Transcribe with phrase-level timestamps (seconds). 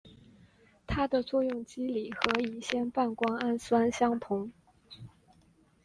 [0.87, 4.51] 它的作用机理和乙酰半胱氨酸相同。